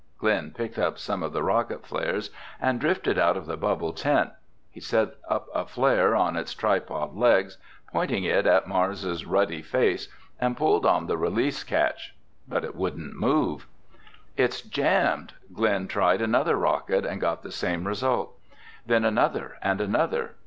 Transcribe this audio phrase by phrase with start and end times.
[0.17, 4.31] Glen picked up some of the rocket flares and "drifted" out of the bubble tent.
[4.71, 7.59] He set up a flare on its tripod legs,
[7.93, 10.07] pointed it at Mars' ruddy face
[10.39, 12.15] and pulled on the release catch.
[12.47, 13.67] But it wouldn't move.
[14.35, 18.35] "It's jammed!" Glen tried another rocket and got the same result.
[18.87, 20.33] Then another, and another.